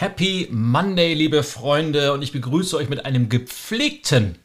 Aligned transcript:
Happy 0.00 0.46
Monday, 0.52 1.12
liebe 1.12 1.42
Freunde, 1.42 2.12
und 2.12 2.22
ich 2.22 2.30
begrüße 2.30 2.76
euch 2.76 2.88
mit 2.88 3.04
einem 3.04 3.28
gepflegten 3.28 4.38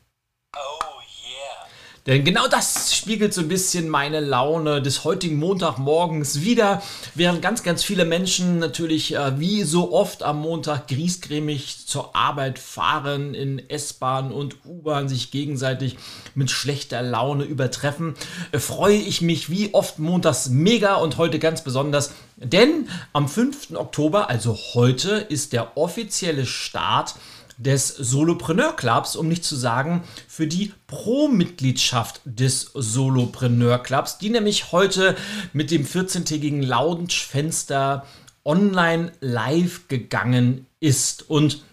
denn 2.06 2.26
genau 2.26 2.50
das 2.50 2.94
spiegelt 2.94 3.34
so 3.34 3.40
ein 3.40 3.48
bisschen 3.48 3.88
meine 3.88 4.20
Laune 4.20 4.82
des 4.82 5.06
heutigen 5.06 5.38
Montagmorgens 5.38 6.42
wieder, 6.42 6.84
während 7.16 7.42
ganz, 7.42 7.64
ganz 7.64 7.82
viele 7.82 8.04
Menschen 8.04 8.60
natürlich 8.60 9.16
äh, 9.16 9.40
wie 9.40 9.64
so 9.64 9.94
oft 9.94 10.22
am 10.22 10.42
Montag 10.42 10.90
griesgrämig 10.90 11.88
zur 11.88 12.14
Arbeit 12.14 12.60
fahren, 12.60 13.34
in 13.34 13.70
S-Bahn 13.70 14.34
und 14.34 14.58
U-Bahn 14.66 15.08
sich 15.08 15.32
gegenseitig 15.32 15.96
mit 16.36 16.52
schlechter 16.52 17.02
Laune 17.02 17.46
übertreffen, 17.46 18.16
äh, 18.52 18.60
freue 18.60 18.98
ich 18.98 19.22
mich 19.22 19.50
wie 19.50 19.74
oft 19.74 19.98
montags 19.98 20.50
mega 20.50 20.96
und 20.96 21.18
heute 21.18 21.40
ganz 21.40 21.64
besonders, 21.64 22.12
denn 22.36 22.90
am 23.14 23.30
5. 23.30 23.76
Oktober, 23.76 24.30
also 24.30 24.58
heute, 24.74 25.12
ist 25.12 25.54
der 25.54 25.78
offizielle 25.78 26.46
Start 26.46 27.16
des 27.64 27.88
Solopreneur 27.88 28.76
Clubs, 28.76 29.16
um 29.16 29.28
nicht 29.28 29.44
zu 29.44 29.56
sagen 29.56 30.04
für 30.28 30.48
die 30.48 30.74
Pro-Mitgliedschaft 30.88 32.22
des 32.26 32.72
Solopreneur 32.74 33.80
Clubs, 33.80 34.18
die 34.18 34.30
nämlich 34.30 34.72
heute 34.72 35.16
mit 35.54 35.72
dem 35.72 35.86
14-tägigen 35.86 36.62
Lounge-Fenster 36.62 38.06
online 38.46 39.12
live 39.22 39.88
gegangen 39.88 40.68
ist. 40.80 41.30
Und 41.30 41.64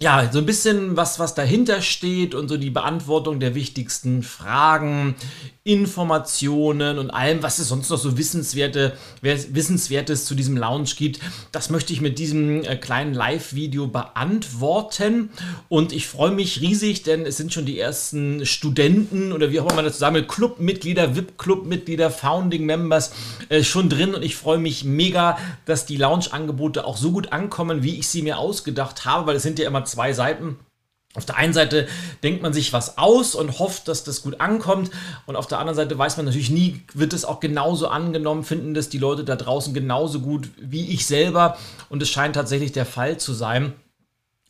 ja, 0.00 0.30
so 0.30 0.38
ein 0.38 0.46
bisschen 0.46 0.96
was, 0.96 1.18
was 1.18 1.34
dahinter 1.34 1.80
steht 1.80 2.34
und 2.34 2.48
so 2.48 2.56
die 2.56 2.70
Beantwortung 2.70 3.40
der 3.40 3.54
wichtigsten 3.54 4.22
Fragen, 4.22 5.14
Informationen 5.66 6.98
und 6.98 7.10
allem, 7.10 7.42
was 7.42 7.58
es 7.58 7.68
sonst 7.68 7.88
noch 7.88 7.96
so 7.96 8.18
Wissenswerte, 8.18 8.98
Wissenswertes 9.22 10.26
zu 10.26 10.34
diesem 10.34 10.58
Lounge 10.58 10.90
gibt. 10.94 11.20
Das 11.52 11.70
möchte 11.70 11.94
ich 11.94 12.02
mit 12.02 12.18
diesem 12.18 12.64
äh, 12.64 12.76
kleinen 12.76 13.14
Live-Video 13.14 13.86
beantworten. 13.86 15.30
Und 15.70 15.94
ich 15.94 16.06
freue 16.06 16.32
mich 16.32 16.60
riesig, 16.60 17.02
denn 17.02 17.24
es 17.24 17.38
sind 17.38 17.54
schon 17.54 17.64
die 17.64 17.78
ersten 17.78 18.44
Studenten 18.44 19.32
oder 19.32 19.50
wie 19.50 19.60
auch 19.60 19.64
immer 19.64 19.76
man 19.76 19.86
das 19.86 19.94
zusammen, 19.94 20.28
Clubmitglieder, 20.28 21.16
VIP-Clubmitglieder, 21.16 22.10
Founding-Members 22.10 23.12
äh, 23.48 23.62
schon 23.62 23.88
drin. 23.88 24.14
Und 24.14 24.22
ich 24.22 24.36
freue 24.36 24.58
mich 24.58 24.84
mega, 24.84 25.38
dass 25.64 25.86
die 25.86 25.96
Lounge-Angebote 25.96 26.84
auch 26.84 26.98
so 26.98 27.10
gut 27.10 27.32
ankommen, 27.32 27.82
wie 27.82 27.98
ich 27.98 28.08
sie 28.08 28.20
mir 28.20 28.36
ausgedacht 28.36 29.06
habe, 29.06 29.26
weil 29.26 29.36
es 29.36 29.42
sind 29.42 29.58
ja 29.58 29.66
immer 29.66 29.86
zwei 29.86 30.12
Seiten. 30.12 30.58
Auf 31.16 31.24
der 31.24 31.36
einen 31.36 31.52
Seite 31.52 31.86
denkt 32.24 32.42
man 32.42 32.52
sich 32.52 32.72
was 32.72 32.98
aus 32.98 33.36
und 33.36 33.60
hofft, 33.60 33.86
dass 33.86 34.02
das 34.02 34.22
gut 34.22 34.40
ankommt. 34.40 34.90
Und 35.26 35.36
auf 35.36 35.46
der 35.46 35.60
anderen 35.60 35.76
Seite 35.76 35.96
weiß 35.96 36.16
man 36.16 36.26
natürlich 36.26 36.50
nie, 36.50 36.82
wird 36.92 37.12
es 37.12 37.24
auch 37.24 37.38
genauso 37.38 37.86
angenommen, 37.86 38.42
finden 38.42 38.74
das 38.74 38.88
die 38.88 38.98
Leute 38.98 39.22
da 39.22 39.36
draußen 39.36 39.72
genauso 39.74 40.20
gut 40.20 40.50
wie 40.58 40.92
ich 40.92 41.06
selber. 41.06 41.56
Und 41.88 42.02
es 42.02 42.08
scheint 42.08 42.34
tatsächlich 42.34 42.72
der 42.72 42.86
Fall 42.86 43.18
zu 43.18 43.32
sein. 43.32 43.74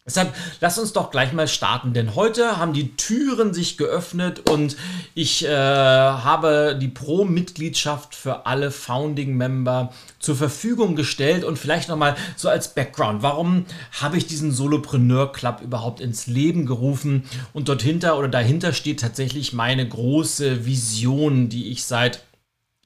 Deshalb 0.06 0.34
lass 0.60 0.78
uns 0.78 0.92
doch 0.92 1.10
gleich 1.10 1.32
mal 1.32 1.48
starten, 1.48 1.94
denn 1.94 2.14
heute 2.14 2.58
haben 2.58 2.74
die 2.74 2.94
Türen 2.94 3.54
sich 3.54 3.78
geöffnet 3.78 4.50
und 4.50 4.76
ich 5.14 5.46
äh, 5.46 5.48
habe 5.48 6.78
die 6.78 6.88
Pro-Mitgliedschaft 6.88 8.14
für 8.14 8.44
alle 8.44 8.70
Founding-Member 8.70 9.94
zur 10.18 10.36
Verfügung 10.36 10.94
gestellt 10.94 11.42
und 11.42 11.58
vielleicht 11.58 11.88
nochmal 11.88 12.16
so 12.36 12.50
als 12.50 12.74
Background, 12.74 13.22
warum 13.22 13.64
habe 13.92 14.18
ich 14.18 14.26
diesen 14.26 14.52
Solopreneur 14.52 15.32
Club 15.32 15.62
überhaupt 15.62 16.02
ins 16.02 16.26
Leben 16.26 16.66
gerufen? 16.66 17.24
Und 17.54 17.70
dort 17.70 17.80
hinter 17.80 18.18
oder 18.18 18.28
dahinter 18.28 18.74
steht 18.74 19.00
tatsächlich 19.00 19.54
meine 19.54 19.88
große 19.88 20.66
Vision, 20.66 21.48
die 21.48 21.70
ich 21.70 21.86
seit 21.86 22.22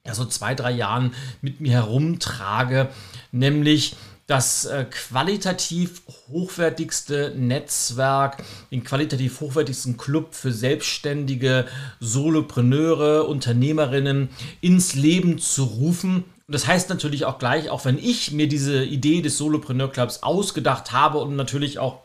ja, 0.06 0.14
so 0.14 0.24
zwei, 0.24 0.54
drei 0.54 0.70
Jahren 0.70 1.12
mit 1.42 1.60
mir 1.60 1.72
herumtrage, 1.72 2.90
nämlich 3.32 3.96
das 4.28 4.66
äh, 4.66 4.84
qualitativ 4.84 6.02
hochwertigste 6.30 7.32
Netzwerk, 7.34 8.44
den 8.70 8.84
qualitativ 8.84 9.40
hochwertigsten 9.40 9.96
Club 9.96 10.34
für 10.34 10.52
selbstständige 10.52 11.64
Solopreneure, 11.98 13.26
Unternehmerinnen 13.26 14.28
ins 14.60 14.94
Leben 14.94 15.38
zu 15.38 15.64
rufen. 15.64 16.24
Und 16.46 16.52
das 16.52 16.66
heißt 16.66 16.90
natürlich 16.90 17.24
auch 17.24 17.38
gleich, 17.38 17.70
auch 17.70 17.86
wenn 17.86 17.96
ich 17.96 18.30
mir 18.30 18.48
diese 18.48 18.84
Idee 18.84 19.22
des 19.22 19.38
Solopreneur 19.38 19.90
Clubs 19.90 20.22
ausgedacht 20.22 20.92
habe 20.92 21.18
und 21.18 21.34
natürlich 21.34 21.78
auch 21.78 22.02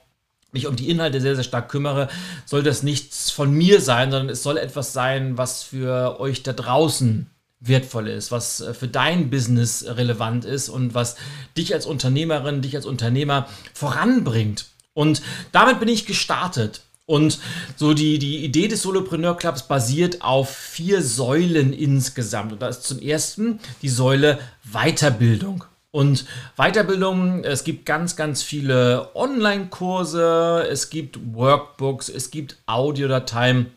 mich 0.54 0.68
um 0.68 0.78
die 0.78 0.90
Inhalte 0.90 1.20
sehr, 1.20 1.36
sehr 1.36 1.44
stark 1.44 1.68
kümmere, 1.68 2.08
soll 2.46 2.64
das 2.64 2.84
nichts 2.84 3.32
von 3.32 3.52
mir 3.52 3.82
sein, 3.82 4.12
sondern 4.12 4.30
es 4.30 4.44
soll 4.44 4.58
etwas 4.58 4.94
sein, 4.94 5.38
was 5.38 5.64
für 5.64 6.22
euch 6.22 6.42
da 6.42 6.54
draußen 6.54 7.30
wertvoll 7.64 8.08
ist, 8.08 8.32
was 8.32 8.62
äh, 8.62 8.74
für 8.74 8.88
dein 8.88 9.30
Business 9.30 9.86
relevant 9.88 10.46
ist 10.46 10.70
und 10.70 10.94
was 10.94 11.16
dich 11.58 11.74
als 11.74 11.86
Unternehmerin, 11.86 12.62
dich 12.62 12.76
als 12.76 12.86
Unternehmer 12.86 13.48
voranbringt. 13.74 14.66
Und 14.94 15.22
damit 15.52 15.80
bin 15.80 15.90
ich 15.90 16.06
gestartet. 16.06 16.82
Und 17.06 17.40
so 17.76 17.94
die, 17.94 18.18
die 18.18 18.46
Idee 18.46 18.68
des 18.68 18.82
Solopreneur 18.82 19.36
Clubs 19.36 19.64
basiert 19.64 20.22
auf 20.22 20.56
vier 20.56 21.02
Säulen 21.02 21.74
insgesamt. 21.74 22.54
Und 22.54 22.62
da 22.62 22.70
ist 22.70 22.84
zum 22.84 23.00
ersten 23.00 23.60
die 23.82 23.90
Säule 23.90 24.40
Weiterbildung. 24.64 25.66
Und 25.92 26.26
Weiterbildung, 26.56 27.44
es 27.44 27.66
gibt 27.66 27.86
ganz, 27.86 28.16
ganz 28.16 28.42
viele 28.42 29.14
Online-Kurse, 29.16 30.66
es 30.72 30.90
gibt 30.90 31.20
Workbooks, 31.34 32.10
es 32.10 32.32
gibt 32.32 32.58
Audiodateien 32.66 33.72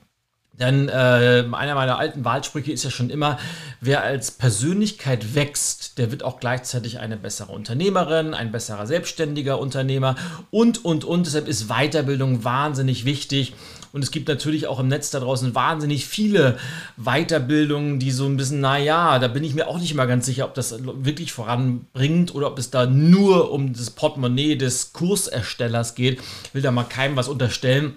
denn 0.58 0.88
äh, 0.88 1.44
einer 1.53 1.74
meiner 1.74 1.98
alten 1.98 2.24
Wahlsprüche 2.24 2.72
ist 2.72 2.84
ja 2.84 2.91
schon 2.91 3.10
immer, 3.10 3.38
wer 3.86 4.02
als 4.02 4.32
Persönlichkeit 4.32 5.34
wächst, 5.34 5.98
der 5.98 6.10
wird 6.10 6.22
auch 6.22 6.41
gleichzeitig 6.41 6.98
eine 6.98 7.16
bessere 7.16 7.52
Unternehmerin, 7.52 8.34
ein 8.34 8.52
besserer 8.52 8.86
selbstständiger 8.86 9.58
Unternehmer 9.58 10.16
und, 10.50 10.84
und, 10.84 11.04
und. 11.04 11.26
Deshalb 11.26 11.48
ist 11.48 11.69
Weiterbildung 11.69 12.44
wahnsinnig 12.44 13.04
wichtig. 13.04 13.54
Und 13.92 14.02
es 14.02 14.10
gibt 14.10 14.28
natürlich 14.28 14.66
auch 14.66 14.78
im 14.78 14.88
Netz 14.88 15.10
da 15.10 15.20
draußen 15.20 15.54
wahnsinnig 15.54 16.06
viele 16.06 16.58
Weiterbildungen, 16.98 17.98
die 17.98 18.10
so 18.10 18.26
ein 18.26 18.36
bisschen, 18.36 18.60
naja, 18.60 19.19
da 19.19 19.28
bin 19.28 19.42
ich 19.42 19.54
mir 19.54 19.69
auch 19.69 19.78
nicht 19.78 19.94
mal 19.94 20.04
ganz 20.04 20.26
sicher, 20.26 20.44
ob 20.44 20.53
das 20.53 20.74
wirklich 20.82 21.32
voranbringt 21.32 22.34
oder 22.34 22.48
ob 22.48 22.58
es 22.58 22.70
da 22.70 22.84
nur 22.84 23.50
um 23.50 23.72
das 23.72 23.91
Portemonnaie 23.91 24.56
des 24.56 24.92
Kurserstellers 24.92 25.94
geht. 25.94 26.20
Ich 26.44 26.54
will 26.54 26.60
da 26.60 26.72
mal 26.72 26.84
keinem 26.84 27.16
was 27.16 27.28
unterstellen. 27.28 27.94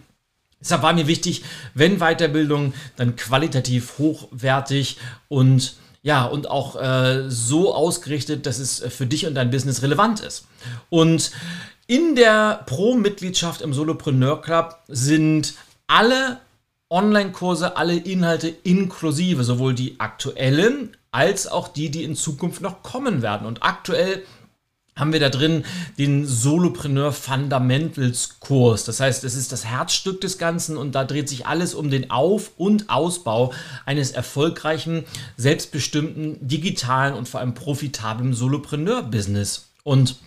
Deshalb 0.61 0.81
war 0.81 0.93
mir 0.93 1.07
wichtig, 1.07 1.43
wenn 1.73 1.99
Weiterbildung, 1.99 2.73
dann 2.97 3.15
qualitativ 3.15 3.97
hochwertig 3.97 4.97
und 5.27 5.75
ja, 6.01 6.25
und 6.25 6.49
auch 6.49 6.81
äh, 6.81 7.29
so 7.29 7.73
ausgerichtet, 7.73 8.45
dass 8.45 8.59
es 8.59 8.79
für 8.89 9.05
dich 9.05 9.25
und 9.25 9.35
dein 9.35 9.51
Business 9.51 9.81
relevant 9.81 10.21
ist. 10.21 10.45
Und 10.89 11.31
in 11.87 12.15
der 12.15 12.63
Pro-Mitgliedschaft 12.67 13.61
im 13.61 13.73
Solopreneur 13.73 14.41
Club 14.41 14.77
sind 14.87 15.55
alle 15.87 16.39
Online-Kurse, 16.89 17.77
alle 17.77 17.95
Inhalte 17.95 18.47
inklusive, 18.47 19.43
sowohl 19.43 19.73
die 19.73 19.99
aktuellen 19.99 20.95
als 21.11 21.47
auch 21.47 21.67
die, 21.67 21.89
die 21.89 22.03
in 22.03 22.15
Zukunft 22.15 22.61
noch 22.61 22.83
kommen 22.83 23.21
werden. 23.21 23.47
Und 23.47 23.63
aktuell 23.63 24.23
haben 24.99 25.13
wir 25.13 25.19
da 25.19 25.29
drin 25.29 25.63
den 25.97 26.25
Solopreneur 26.25 27.11
Fundamentals 27.11 28.39
Kurs. 28.39 28.83
Das 28.83 28.99
heißt, 28.99 29.23
es 29.23 29.35
ist 29.35 29.51
das 29.51 29.65
Herzstück 29.65 30.21
des 30.21 30.37
Ganzen 30.37 30.77
und 30.77 30.93
da 30.93 31.05
dreht 31.05 31.29
sich 31.29 31.47
alles 31.47 31.73
um 31.73 31.89
den 31.89 32.11
Auf- 32.11 32.51
und 32.57 32.89
Ausbau 32.89 33.53
eines 33.85 34.11
erfolgreichen, 34.11 35.05
selbstbestimmten, 35.37 36.47
digitalen 36.47 37.13
und 37.13 37.27
vor 37.27 37.39
allem 37.39 37.53
profitablen 37.53 38.33
Solopreneur-Business. 38.33 39.69
Und 39.83 40.17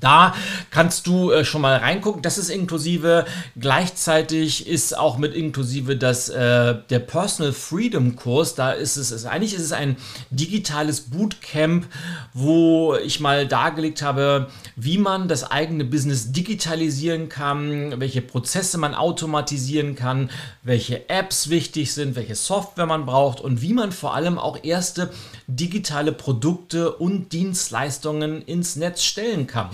da 0.00 0.34
kannst 0.70 1.06
du 1.06 1.30
äh, 1.30 1.44
schon 1.44 1.62
mal 1.62 1.76
reingucken. 1.76 2.22
Das 2.22 2.36
ist 2.38 2.50
inklusive. 2.50 3.24
Gleichzeitig 3.58 4.66
ist 4.66 4.96
auch 4.96 5.16
mit 5.16 5.34
inklusive 5.34 5.96
das, 5.96 6.28
äh, 6.28 6.76
der 6.90 6.98
Personal 6.98 7.52
Freedom 7.52 8.14
Kurs. 8.16 8.54
Da 8.54 8.72
ist 8.72 8.96
es, 8.96 9.10
ist, 9.10 9.24
eigentlich 9.24 9.54
ist 9.54 9.62
es 9.62 9.72
ein 9.72 9.96
digitales 10.30 11.02
Bootcamp, 11.02 11.86
wo 12.34 12.94
ich 12.96 13.20
mal 13.20 13.46
dargelegt 13.46 14.02
habe, 14.02 14.48
wie 14.76 14.98
man 14.98 15.28
das 15.28 15.50
eigene 15.50 15.84
Business 15.84 16.32
digitalisieren 16.32 17.28
kann, 17.28 17.98
welche 17.98 18.20
Prozesse 18.20 18.76
man 18.78 18.94
automatisieren 18.94 19.94
kann, 19.94 20.30
welche 20.62 21.08
Apps 21.08 21.48
wichtig 21.48 21.94
sind, 21.94 22.16
welche 22.16 22.34
Software 22.34 22.86
man 22.86 23.06
braucht 23.06 23.40
und 23.40 23.62
wie 23.62 23.72
man 23.72 23.92
vor 23.92 24.14
allem 24.14 24.38
auch 24.38 24.62
erste 24.62 25.10
digitale 25.46 26.12
Produkte 26.12 26.92
und 26.92 27.32
Dienstleistungen 27.32 28.42
ins 28.42 28.76
Netz 28.76 29.02
stellen 29.02 29.46
kann. 29.46 29.70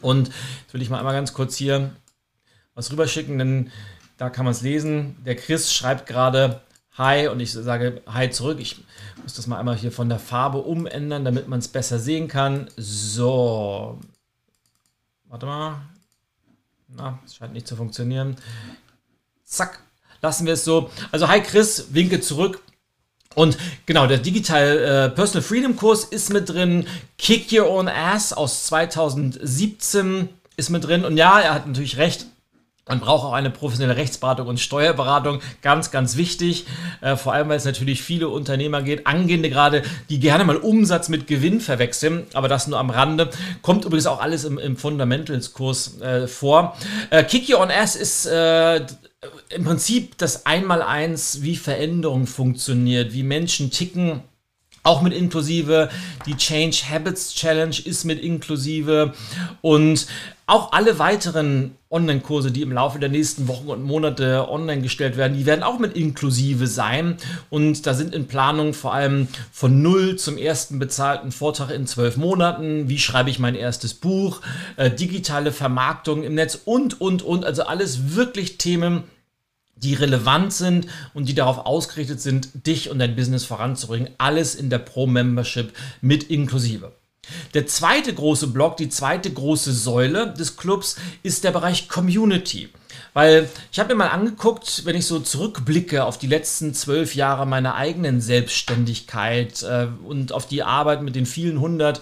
Und 0.00 0.28
jetzt 0.62 0.74
will 0.74 0.82
ich 0.82 0.90
mal 0.90 0.98
einmal 0.98 1.14
ganz 1.14 1.32
kurz 1.32 1.56
hier 1.56 1.90
was 2.74 2.90
rüberschicken, 2.90 3.38
denn 3.38 3.70
da 4.16 4.30
kann 4.30 4.44
man 4.44 4.52
es 4.52 4.62
lesen. 4.62 5.16
Der 5.24 5.36
Chris 5.36 5.72
schreibt 5.72 6.06
gerade 6.06 6.60
Hi 6.92 7.28
und 7.28 7.40
ich 7.40 7.52
sage 7.52 8.02
Hi 8.06 8.30
zurück. 8.30 8.58
Ich 8.60 8.84
muss 9.22 9.34
das 9.34 9.46
mal 9.46 9.58
einmal 9.58 9.76
hier 9.76 9.92
von 9.92 10.08
der 10.08 10.18
Farbe 10.18 10.58
umändern, 10.58 11.24
damit 11.24 11.48
man 11.48 11.58
es 11.58 11.68
besser 11.68 11.98
sehen 11.98 12.28
kann. 12.28 12.68
So. 12.76 13.98
Warte 15.28 15.46
mal. 15.46 15.82
Na, 16.88 17.18
es 17.24 17.36
scheint 17.36 17.54
nicht 17.54 17.66
zu 17.66 17.76
funktionieren. 17.76 18.36
Zack. 19.44 19.80
Lassen 20.20 20.46
wir 20.46 20.52
es 20.52 20.64
so. 20.64 20.90
Also, 21.10 21.26
hi 21.26 21.40
Chris, 21.40 21.86
winke 21.92 22.20
zurück. 22.20 22.62
Und 23.34 23.56
genau, 23.86 24.06
der 24.06 24.18
Digital 24.18 24.78
äh, 24.78 25.14
Personal 25.14 25.42
Freedom 25.42 25.76
Kurs 25.76 26.04
ist 26.04 26.32
mit 26.32 26.48
drin. 26.48 26.86
Kick 27.18 27.52
Your 27.52 27.68
Own 27.68 27.88
Ass 27.88 28.32
aus 28.32 28.66
2017. 28.66 30.28
ist 30.56 30.70
mit 30.70 30.84
drin. 30.84 31.04
Und 31.04 31.16
ja, 31.16 31.40
er 31.40 31.54
hat 31.54 31.66
natürlich 31.66 31.96
recht. 31.98 32.26
Man 32.88 32.98
braucht 32.98 33.24
auch 33.24 33.32
eine 33.32 33.50
professionelle 33.50 33.96
Rechtsberatung 33.96 34.48
und 34.48 34.58
Steuerberatung, 34.58 35.40
ganz, 35.62 35.92
ganz 35.92 36.16
wichtig. 36.16 36.66
Äh, 37.00 37.14
vor 37.14 37.32
allem, 37.32 37.48
weil 37.48 37.56
es 37.56 37.64
natürlich 37.64 38.02
viele 38.02 38.28
Unternehmer 38.28 38.82
geht, 38.82 39.06
angehende 39.06 39.50
gerade, 39.50 39.82
die 40.10 40.18
gerne 40.18 40.42
mal 40.42 40.56
Umsatz 40.56 41.08
mit 41.08 41.28
Gewinn 41.28 41.60
verwechseln, 41.60 42.26
aber 42.34 42.48
das 42.48 42.66
nur 42.66 42.80
am 42.80 42.90
Rande. 42.90 43.30
Kommt 43.62 43.84
übrigens 43.84 44.06
auch 44.06 44.20
alles 44.20 44.42
im, 44.42 44.58
im 44.58 44.76
Fundamentals-Kurs 44.76 46.00
äh, 46.00 46.26
vor. 46.26 46.76
Äh, 47.10 47.22
Kiki 47.22 47.54
on 47.54 47.70
Ass 47.70 47.94
ist 47.94 48.26
äh, 48.26 48.84
im 49.50 49.62
Prinzip 49.62 50.18
das 50.18 50.46
Einmaleins, 50.46 51.42
wie 51.42 51.54
Veränderung 51.54 52.26
funktioniert, 52.26 53.12
wie 53.12 53.22
Menschen 53.22 53.70
ticken 53.70 54.24
auch 54.82 55.02
mit 55.02 55.12
inklusive. 55.12 55.88
Die 56.26 56.36
Change 56.36 56.82
Habits 56.90 57.34
Challenge 57.34 57.76
ist 57.84 58.04
mit 58.04 58.20
inklusive. 58.20 59.12
Und 59.60 60.06
auch 60.46 60.72
alle 60.72 60.98
weiteren 60.98 61.76
Online-Kurse, 61.88 62.50
die 62.50 62.62
im 62.62 62.72
Laufe 62.72 62.98
der 62.98 63.08
nächsten 63.08 63.48
Wochen 63.48 63.68
und 63.68 63.82
Monate 63.82 64.48
online 64.50 64.82
gestellt 64.82 65.16
werden, 65.16 65.36
die 65.36 65.46
werden 65.46 65.62
auch 65.62 65.78
mit 65.78 65.96
inklusive 65.96 66.66
sein. 66.66 67.16
Und 67.48 67.86
da 67.86 67.94
sind 67.94 68.14
in 68.14 68.26
Planung 68.26 68.74
vor 68.74 68.92
allem 68.92 69.28
von 69.52 69.82
null 69.82 70.16
zum 70.16 70.36
ersten 70.36 70.78
bezahlten 70.78 71.30
Vortrag 71.30 71.70
in 71.70 71.86
zwölf 71.86 72.16
Monaten. 72.16 72.88
Wie 72.88 72.98
schreibe 72.98 73.30
ich 73.30 73.38
mein 73.38 73.54
erstes 73.54 73.94
Buch? 73.94 74.40
Äh, 74.76 74.90
digitale 74.90 75.52
Vermarktung 75.52 76.24
im 76.24 76.34
Netz 76.34 76.58
und, 76.64 77.00
und, 77.00 77.22
und. 77.22 77.44
Also 77.44 77.62
alles 77.62 78.14
wirklich 78.14 78.58
Themen, 78.58 79.04
die 79.76 79.94
relevant 79.94 80.52
sind 80.52 80.86
und 81.14 81.28
die 81.28 81.34
darauf 81.34 81.66
ausgerichtet 81.66 82.20
sind, 82.20 82.66
dich 82.66 82.90
und 82.90 82.98
dein 82.98 83.16
Business 83.16 83.44
voranzubringen. 83.44 84.10
Alles 84.18 84.54
in 84.54 84.70
der 84.70 84.78
Pro-Membership 84.78 85.72
mit 86.00 86.24
inklusive. 86.24 86.92
Der 87.54 87.66
zweite 87.66 88.12
große 88.12 88.48
Block, 88.48 88.76
die 88.76 88.88
zweite 88.88 89.32
große 89.32 89.72
Säule 89.72 90.32
des 90.32 90.56
Clubs 90.56 90.96
ist 91.22 91.44
der 91.44 91.52
Bereich 91.52 91.88
Community. 91.88 92.68
Weil 93.14 93.48
ich 93.70 93.78
habe 93.78 93.90
mir 93.90 93.98
mal 93.98 94.08
angeguckt, 94.08 94.84
wenn 94.84 94.96
ich 94.96 95.06
so 95.06 95.20
zurückblicke 95.20 96.04
auf 96.04 96.18
die 96.18 96.26
letzten 96.26 96.74
zwölf 96.74 97.14
Jahre 97.14 97.46
meiner 97.46 97.74
eigenen 97.74 98.20
Selbstständigkeit 98.20 99.62
äh, 99.62 99.86
und 100.04 100.32
auf 100.32 100.46
die 100.46 100.62
Arbeit 100.62 101.02
mit 101.02 101.14
den 101.14 101.26
vielen 101.26 101.60
hundert 101.60 102.00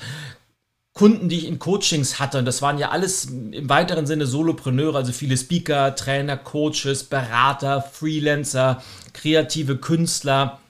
Kunden, 1.00 1.30
die 1.30 1.38
ich 1.38 1.46
in 1.46 1.58
Coachings 1.58 2.20
hatte, 2.20 2.36
und 2.36 2.44
das 2.44 2.60
waren 2.60 2.76
ja 2.76 2.90
alles 2.90 3.24
im 3.24 3.70
weiteren 3.70 4.06
Sinne 4.06 4.26
Solopreneure, 4.26 4.96
also 4.96 5.12
viele 5.12 5.34
Speaker, 5.34 5.96
Trainer, 5.96 6.36
Coaches, 6.36 7.04
Berater, 7.04 7.80
Freelancer, 7.80 8.82
kreative 9.14 9.78
Künstler, 9.78 10.60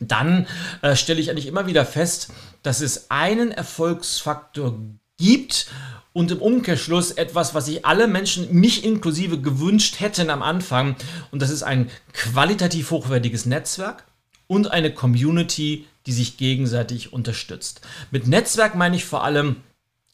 dann 0.00 0.48
äh, 0.82 0.96
stelle 0.96 1.20
ich 1.20 1.30
eigentlich 1.30 1.46
immer 1.46 1.68
wieder 1.68 1.86
fest, 1.86 2.32
dass 2.64 2.80
es 2.80 3.12
einen 3.12 3.52
Erfolgsfaktor 3.52 4.80
gibt 5.16 5.68
und 6.12 6.32
im 6.32 6.42
Umkehrschluss 6.42 7.12
etwas, 7.12 7.54
was 7.54 7.66
sich 7.66 7.86
alle 7.86 8.08
Menschen, 8.08 8.52
mich 8.52 8.84
inklusive, 8.84 9.40
gewünscht 9.40 10.00
hätten 10.00 10.28
am 10.30 10.42
Anfang. 10.42 10.96
Und 11.30 11.40
das 11.40 11.50
ist 11.50 11.62
ein 11.62 11.88
qualitativ 12.12 12.90
hochwertiges 12.90 13.46
Netzwerk 13.46 14.02
und 14.48 14.72
eine 14.72 14.92
Community, 14.92 15.86
die 16.06 16.12
sich 16.12 16.36
gegenseitig 16.36 17.12
unterstützt. 17.12 17.82
Mit 18.10 18.26
Netzwerk 18.26 18.74
meine 18.74 18.96
ich 18.96 19.04
vor 19.04 19.22
allem 19.22 19.58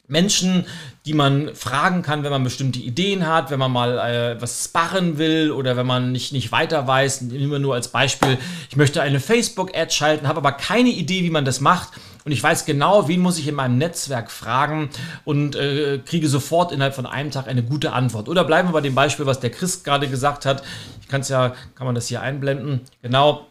Menschen, 0.07 0.65
die 1.05 1.13
man 1.13 1.53
fragen 1.55 2.01
kann, 2.01 2.23
wenn 2.23 2.31
man 2.31 2.43
bestimmte 2.43 2.79
Ideen 2.79 3.27
hat, 3.27 3.51
wenn 3.51 3.59
man 3.59 3.71
mal 3.71 3.97
äh, 3.97 4.41
was 4.41 4.65
sparren 4.65 5.17
will 5.17 5.51
oder 5.51 5.77
wenn 5.77 5.85
man 5.85 6.11
nicht, 6.11 6.31
nicht 6.31 6.51
weiter 6.51 6.87
weiß. 6.87 7.21
Nehmen 7.21 7.51
wir 7.51 7.59
nur 7.59 7.75
als 7.75 7.89
Beispiel, 7.89 8.37
ich 8.69 8.75
möchte 8.75 9.01
eine 9.01 9.19
Facebook-Ad 9.19 9.91
schalten, 9.91 10.27
habe 10.27 10.39
aber 10.39 10.51
keine 10.51 10.89
Idee, 10.89 11.23
wie 11.23 11.29
man 11.29 11.45
das 11.45 11.61
macht. 11.61 11.89
Und 12.25 12.31
ich 12.31 12.41
weiß 12.41 12.65
genau, 12.65 13.07
wen 13.07 13.19
muss 13.19 13.37
ich 13.37 13.47
in 13.47 13.53
meinem 13.53 13.77
Netzwerk 13.77 14.31
fragen 14.31 14.89
und 15.25 15.55
äh, 15.55 15.99
kriege 15.99 16.27
sofort 16.27 16.71
innerhalb 16.71 16.95
von 16.95 17.05
einem 17.05 17.29
Tag 17.29 17.47
eine 17.47 17.61
gute 17.61 17.93
Antwort. 17.93 18.27
Oder 18.27 18.43
bleiben 18.43 18.69
wir 18.69 18.73
bei 18.73 18.81
dem 18.81 18.95
Beispiel, 18.95 19.27
was 19.27 19.39
der 19.39 19.51
Chris 19.51 19.83
gerade 19.83 20.07
gesagt 20.07 20.45
hat. 20.47 20.63
Ich 21.01 21.07
kann 21.07 21.21
es 21.21 21.29
ja, 21.29 21.53
kann 21.75 21.85
man 21.85 21.93
das 21.93 22.07
hier 22.07 22.21
einblenden. 22.21 22.81
Genau, 23.03 23.45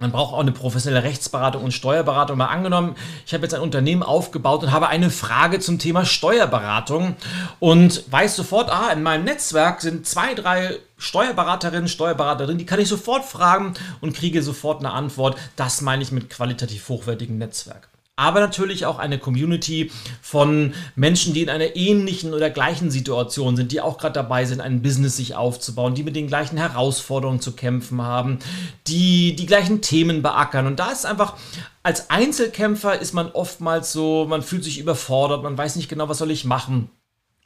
man 0.00 0.12
braucht 0.12 0.32
auch 0.32 0.40
eine 0.40 0.50
professionelle 0.50 1.04
Rechtsberatung 1.04 1.62
und 1.62 1.72
Steuerberatung. 1.72 2.38
Mal 2.38 2.46
angenommen, 2.46 2.96
ich 3.26 3.34
habe 3.34 3.44
jetzt 3.44 3.54
ein 3.54 3.60
Unternehmen 3.60 4.02
aufgebaut 4.02 4.62
und 4.62 4.72
habe 4.72 4.88
eine 4.88 5.10
Frage 5.10 5.60
zum 5.60 5.78
Thema 5.78 6.06
Steuerberatung 6.06 7.16
und 7.58 8.10
weiß 8.10 8.34
sofort, 8.34 8.70
ah, 8.70 8.90
in 8.92 9.02
meinem 9.02 9.24
Netzwerk 9.24 9.82
sind 9.82 10.06
zwei, 10.06 10.34
drei 10.34 10.78
Steuerberaterinnen, 10.96 11.88
Steuerberaterinnen, 11.88 12.58
die 12.58 12.66
kann 12.66 12.80
ich 12.80 12.88
sofort 12.88 13.24
fragen 13.24 13.74
und 14.00 14.16
kriege 14.16 14.42
sofort 14.42 14.80
eine 14.80 14.92
Antwort. 14.92 15.36
Das 15.56 15.82
meine 15.82 16.02
ich 16.02 16.12
mit 16.12 16.30
qualitativ 16.30 16.88
hochwertigem 16.88 17.36
Netzwerk 17.36 17.89
aber 18.20 18.40
natürlich 18.40 18.84
auch 18.84 18.98
eine 18.98 19.18
Community 19.18 19.90
von 20.20 20.74
Menschen, 20.94 21.32
die 21.32 21.40
in 21.40 21.48
einer 21.48 21.74
ähnlichen 21.74 22.34
oder 22.34 22.50
gleichen 22.50 22.90
Situation 22.90 23.56
sind, 23.56 23.72
die 23.72 23.80
auch 23.80 23.96
gerade 23.96 24.12
dabei 24.12 24.44
sind, 24.44 24.60
ein 24.60 24.82
Business 24.82 25.16
sich 25.16 25.34
aufzubauen, 25.34 25.94
die 25.94 26.02
mit 26.02 26.14
den 26.14 26.26
gleichen 26.26 26.58
Herausforderungen 26.58 27.40
zu 27.40 27.52
kämpfen 27.52 28.02
haben, 28.02 28.38
die 28.86 29.34
die 29.34 29.46
gleichen 29.46 29.80
Themen 29.80 30.20
beackern. 30.20 30.66
Und 30.66 30.78
da 30.78 30.90
ist 30.90 31.06
einfach 31.06 31.36
als 31.82 32.10
Einzelkämpfer 32.10 33.00
ist 33.00 33.14
man 33.14 33.30
oftmals 33.30 33.90
so, 33.90 34.26
man 34.28 34.42
fühlt 34.42 34.64
sich 34.64 34.78
überfordert, 34.78 35.42
man 35.42 35.56
weiß 35.56 35.76
nicht 35.76 35.88
genau, 35.88 36.10
was 36.10 36.18
soll 36.18 36.30
ich 36.30 36.44
machen. 36.44 36.90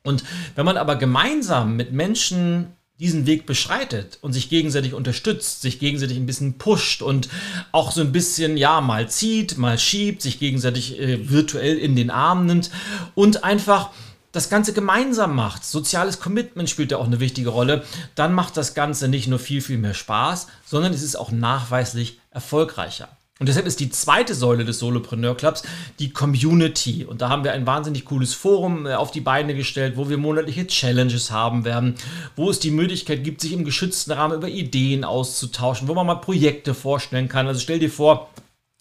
Und 0.03 0.25
wenn 0.57 0.67
man 0.67 0.77
aber 0.77 0.97
gemeinsam 0.97 1.77
mit 1.77 1.93
Menschen 1.93 2.73
diesen 3.01 3.27
Weg 3.27 3.45
beschreitet 3.47 4.19
und 4.21 4.33
sich 4.33 4.49
gegenseitig 4.49 4.95
unterstützt, 4.95 5.63
sich 5.63 5.81
gegenseitig 5.81 6.17
ein 6.17 6.27
bisschen 6.27 6.59
pusht 6.59 7.03
und 7.03 7.29
auch 7.73 7.91
so 7.91 8.01
ein 8.01 8.13
bisschen, 8.13 8.57
ja, 8.57 8.81
mal 8.81 9.09
zieht, 9.09 9.59
mal 9.59 9.79
schiebt, 9.79 10.23
sich 10.23 10.39
gegenseitig 10.39 11.01
äh, 11.01 11.29
virtuell 11.29 11.77
in 11.77 11.97
den 11.97 12.11
Arm 12.11 12.47
nimmt 12.47 12.71
und 13.17 13.43
einfach 13.43 13.91
das 14.31 14.49
Ganze 14.49 14.73
gemeinsam 14.73 15.35
macht. 15.35 15.65
Soziales 15.65 16.21
Commitment 16.21 16.71
spielt 16.71 16.93
da 16.93 16.99
auch 16.99 17.07
eine 17.07 17.21
wichtige 17.21 17.51
Rolle. 17.51 17.85
Dann 18.15 18.33
macht 18.33 18.57
das 18.57 18.75
Ganze 18.75 19.09
nicht 19.09 19.29
nur 19.29 19.39
viel, 19.39 19.61
viel 19.61 19.79
mehr 19.79 19.95
Spaß, 19.95 20.49
sondern 20.65 20.93
es 20.93 21.03
ist 21.03 21.17
auch 21.17 21.31
nachweislich 21.31 22.21
erfolgreicher. 22.31 23.09
Und 23.41 23.49
deshalb 23.49 23.67
ist 23.67 23.81
die 23.81 23.91
zweite 23.91 24.33
Säule 24.33 24.65
des 24.65 24.79
Solopreneur 24.79 25.37
Clubs 25.37 25.65
die 25.99 26.11
Community. 26.11 27.05
Und 27.05 27.21
da 27.21 27.29
haben 27.29 27.43
wir 27.43 27.53
ein 27.53 27.67
wahnsinnig 27.67 28.05
cooles 28.05 28.33
Forum 28.33 28.87
äh, 28.87 28.95
auf 28.95 29.11
die 29.11 29.21
Beine 29.21 29.57
gestellt, 29.57 29.97
wo 29.97 30.09
wir 30.09 30.19
monatliche 30.19 30.69
Challenges 30.69 31.33
haben 31.33 31.65
werden, 31.65 31.97
wo 32.37 32.49
es 32.49 32.61
die 32.61 32.71
Möglichkeit 32.71 33.25
gibt, 33.25 33.41
sich 33.41 33.53
im 33.53 33.65
geschützten 33.65 34.13
Rahmen 34.13 34.37
über 34.37 34.49
Ideen 34.49 35.03
auszutauschen, 35.03 35.89
wo 35.89 35.95
man 35.95 36.07
mal 36.07 36.15
Projekte 36.17 36.75
vorstellen 36.75 37.29
kann. 37.29 37.49
Also 37.49 37.59
stell 37.59 37.81
dir 37.81 37.91
vor, 37.91 38.31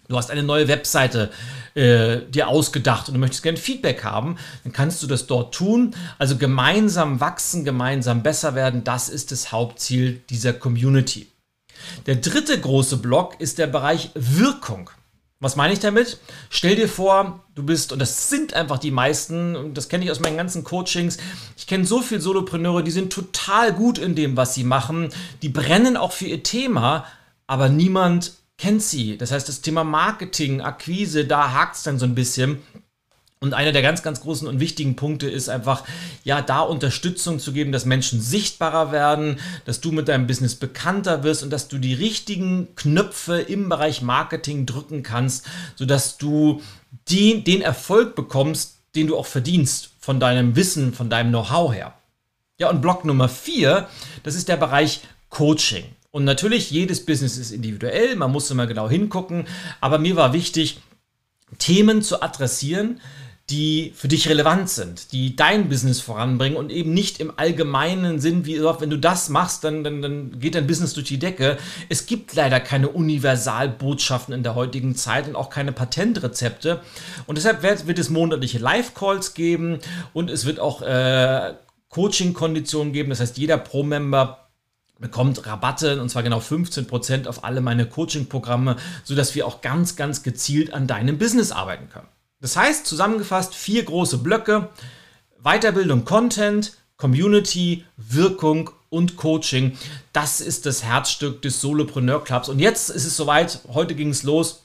du 0.08 0.18
hast 0.18 0.30
eine 0.30 0.44
neue 0.44 0.68
Webseite 0.68 1.32
äh, 1.74 2.20
dir 2.30 2.48
ausgedacht 2.48 3.08
und 3.08 3.16
du 3.16 3.20
möchtest 3.20 3.42
gerne 3.42 3.58
Feedback 3.58 4.04
haben, 4.04 4.38
dann 4.64 4.72
kannst 4.72 5.02
du 5.02 5.08
das 5.08 5.26
dort 5.26 5.56
tun. 5.56 5.96
Also 6.20 6.38
gemeinsam 6.38 7.20
wachsen, 7.20 7.66
gemeinsam 7.66 8.22
besser 8.22 8.54
werden, 8.54 8.84
das 8.84 9.10
ist 9.10 9.32
das 9.32 9.52
Hauptziel 9.52 10.22
dieser 10.30 10.54
Community. 10.54 11.33
Der 12.06 12.16
dritte 12.16 12.60
große 12.60 12.98
Block 12.98 13.40
ist 13.40 13.58
der 13.58 13.68
Bereich 13.68 14.12
Wirkung. 14.16 14.90
Was 15.40 15.58
meine 15.58 15.74
ich 15.74 15.80
damit? 15.80 16.20
Stell 16.50 16.78
dir 16.78 16.88
vor, 16.88 17.44
du 17.54 17.64
bist, 17.64 17.92
und 17.92 18.00
das 18.00 18.30
sind 18.30 18.54
einfach 18.54 18.80
die 18.80 18.92
meisten, 18.92 19.58
und 19.58 19.78
das 19.78 19.90
kenne 19.90 20.06
ich 20.06 20.12
aus 20.12 20.22
meinen 20.22 20.38
ganzen 20.38 20.64
Coachings, 20.64 21.18
ich 21.58 21.68
kenne 21.68 21.86
so 21.86 22.02
viele 22.02 22.22
Solopreneure, 22.22 22.82
die 22.82 22.92
sind 22.92 23.12
total 23.12 23.74
gut 23.74 23.98
in 23.98 24.16
dem, 24.16 24.38
was 24.38 24.54
sie 24.54 24.64
machen, 24.64 25.10
die 25.42 25.50
brennen 25.50 25.98
auch 25.98 26.14
für 26.14 26.28
ihr 26.28 26.44
Thema, 26.44 27.06
aber 27.46 27.68
niemand 27.68 28.32
kennt 28.58 28.84
sie. 28.84 29.18
Das 29.18 29.34
heißt, 29.34 29.50
das 29.50 29.60
Thema 29.60 29.84
Marketing, 29.84 30.62
Akquise, 30.62 31.26
da 31.26 31.52
hakt 31.52 31.76
es 31.76 31.84
dann 31.84 32.00
so 32.00 32.06
ein 32.06 32.16
bisschen. 32.16 32.62
Und 33.44 33.54
einer 33.54 33.74
der 33.74 33.82
ganz, 33.82 34.04
ganz 34.04 34.22
großen 34.22 34.48
und 34.48 34.62
wichtigen 34.62 34.96
Punkte 34.96 35.30
ist 35.30 35.50
einfach, 35.50 35.84
ja, 36.24 36.42
da 36.42 36.62
Unterstützung 36.62 37.40
zu 37.40 37.52
geben, 37.52 37.74
dass 37.74 37.84
Menschen 37.84 38.22
sichtbarer 38.22 38.94
werden, 38.94 39.38
dass 39.66 39.82
du 39.82 39.92
mit 39.92 40.08
deinem 40.08 40.28
Business 40.28 40.56
bekannter 40.56 41.24
wirst 41.24 41.44
und 41.44 41.50
dass 41.50 41.68
du 41.68 41.78
die 41.78 41.94
richtigen 41.94 42.70
Knöpfe 42.78 43.42
im 43.42 43.68
Bereich 43.68 44.02
Marketing 44.02 44.66
drücken 44.66 45.04
kannst, 45.04 45.46
sodass 45.76 46.18
du 46.18 46.62
die, 47.10 47.44
den 47.44 47.62
Erfolg 47.62 48.16
bekommst, 48.16 48.78
den 48.96 49.08
du 49.08 49.18
auch 49.18 49.26
verdienst 49.26 49.90
von 50.00 50.22
deinem 50.22 50.56
Wissen, 50.56 50.94
von 50.94 51.10
deinem 51.10 51.32
Know-how 51.32 51.74
her. 51.74 51.94
Ja, 52.60 52.70
und 52.70 52.82
Block 52.82 53.04
Nummer 53.04 53.28
vier, 53.28 53.90
das 54.24 54.36
ist 54.36 54.48
der 54.48 54.56
Bereich 54.56 55.02
Coaching. 55.30 55.84
Und 56.12 56.24
natürlich, 56.24 56.72
jedes 56.72 57.06
Business 57.06 57.36
ist 57.36 57.52
individuell, 57.52 58.16
man 58.16 58.32
muss 58.32 58.50
immer 58.50 58.68
genau 58.68 58.90
hingucken, 58.90 59.48
aber 59.82 60.00
mir 60.00 60.16
war 60.16 60.32
wichtig, 60.32 60.80
Themen 61.60 62.02
zu 62.02 62.22
adressieren, 62.22 63.02
die 63.54 63.94
für 63.96 64.08
dich 64.08 64.28
relevant 64.30 64.68
sind, 64.68 65.12
die 65.12 65.36
dein 65.36 65.70
Business 65.70 66.02
voranbringen 66.02 66.58
und 66.58 66.72
eben 66.72 66.92
nicht 66.92 67.20
im 67.20 67.32
allgemeinen 67.38 68.20
Sinn, 68.20 68.48
wie 68.48 68.60
wenn 68.60 68.90
du 68.90 68.98
das 68.98 69.30
machst, 69.30 69.64
dann, 69.64 69.84
dann, 69.84 70.02
dann 70.02 70.40
geht 70.40 70.56
dein 70.56 70.66
Business 70.66 70.96
durch 70.96 71.08
die 71.08 71.20
Decke. 71.20 71.58
Es 71.88 72.08
gibt 72.08 72.34
leider 72.34 72.60
keine 72.60 72.90
Universalbotschaften 72.90 74.34
in 74.34 74.42
der 74.42 74.56
heutigen 74.56 74.96
Zeit 74.96 75.28
und 75.28 75.36
auch 75.36 75.52
keine 75.52 75.72
Patentrezepte. 75.72 76.82
Und 77.28 77.38
deshalb 77.38 77.62
wird, 77.62 77.86
wird 77.86 78.00
es 78.00 78.10
monatliche 78.10 78.58
Live-Calls 78.58 79.36
geben 79.36 79.78
und 80.14 80.32
es 80.32 80.46
wird 80.46 80.60
auch 80.60 80.82
äh, 80.82 81.54
Coaching-Konditionen 81.90 82.92
geben. 82.92 83.12
Das 83.12 83.20
heißt, 83.20 83.38
jeder 83.38 83.60
Pro-Member 83.60 84.50
bekommt 84.98 85.46
Rabatte 85.46 86.02
und 86.02 86.10
zwar 86.10 86.24
genau 86.24 86.40
15% 86.40 87.28
auf 87.28 87.44
alle 87.44 87.62
meine 87.62 87.86
Coaching-Programme, 87.86 88.78
sodass 89.04 89.36
wir 89.36 89.46
auch 89.46 89.62
ganz, 89.62 89.96
ganz 89.96 90.24
gezielt 90.24 90.74
an 90.74 90.88
deinem 90.88 91.20
Business 91.20 91.52
arbeiten 91.52 91.90
können. 91.90 92.08
Das 92.44 92.58
heißt, 92.58 92.86
zusammengefasst, 92.86 93.56
vier 93.56 93.84
große 93.84 94.18
Blöcke. 94.18 94.68
Weiterbildung, 95.42 96.04
Content, 96.04 96.74
Community, 96.98 97.86
Wirkung 97.96 98.70
und 98.90 99.16
Coaching. 99.16 99.78
Das 100.12 100.42
ist 100.42 100.66
das 100.66 100.84
Herzstück 100.84 101.42
des 101.42 101.62
Solopreneur 101.62 102.22
Clubs. 102.22 102.50
Und 102.50 102.60
jetzt 102.60 102.90
ist 102.90 103.06
es 103.06 103.16
soweit. 103.16 103.62
Heute 103.74 103.96
ging 103.96 104.10
es 104.10 104.24
los. 104.24 104.64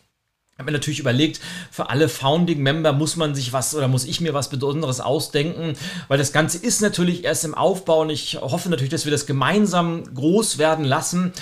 Ich 0.59 0.61
habe 0.61 0.73
mir 0.73 0.79
natürlich 0.79 0.99
überlegt, 0.99 1.41
für 1.71 1.89
alle 1.89 2.09
Founding-Member 2.09 2.93
muss 2.93 3.15
man 3.15 3.37
sich 3.37 3.53
was 3.53 3.77
oder 3.77 3.87
muss 3.87 4.05
ich 4.05 4.21
mir 4.21 4.35
was 4.35 4.51
Besonderes 4.51 4.99
ausdenken, 4.99 5.75
weil 6.09 6.19
das 6.19 6.33
Ganze 6.33 6.59
ist 6.59 6.81
natürlich 6.81 7.23
erst 7.23 7.45
im 7.45 7.55
Aufbau 7.55 8.01
und 8.01 8.11
ich 8.11 8.41
hoffe 8.41 8.69
natürlich, 8.69 8.91
dass 8.91 9.05
wir 9.05 9.13
das 9.13 9.27
gemeinsam 9.27 10.03
groß 10.13 10.59
werden 10.59 10.85
lassen. 10.85 11.33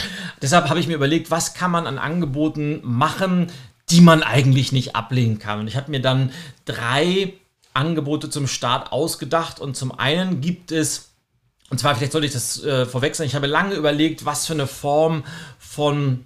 Deshalb 0.43 0.69
habe 0.69 0.81
ich 0.81 0.87
mir 0.87 0.97
überlegt, 0.97 1.31
was 1.31 1.55
kann 1.55 1.71
man 1.71 1.87
an 1.87 1.97
Angeboten 1.97 2.81
machen, 2.83 3.51
die 3.91 4.01
man 4.01 4.23
eigentlich 4.23 4.73
nicht 4.73 4.97
ablehnen 4.97 5.39
kann. 5.39 5.61
Und 5.61 5.69
ich 5.69 5.77
habe 5.77 5.91
mir 5.91 6.01
dann 6.01 6.33
drei 6.65 7.35
Angebote 7.73 8.31
zum 8.31 8.47
Start 8.47 8.93
ausgedacht 8.93 9.61
und 9.61 9.77
zum 9.77 9.97
einen 9.97 10.41
gibt 10.41 10.73
es 10.73 11.11
und 11.69 11.79
zwar, 11.81 11.97
vielleicht 11.97 12.13
sollte 12.13 12.27
ich 12.27 12.33
das 12.33 12.63
äh, 12.63 12.87
vorwechseln. 12.87 13.27
Ich 13.27 13.35
habe 13.35 13.47
lange 13.47 13.75
überlegt, 13.75 14.25
was 14.25 14.47
für 14.47 14.53
eine 14.53 14.69
Form 14.69 15.25
von, 15.59 16.25